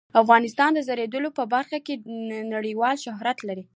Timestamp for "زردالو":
0.87-1.29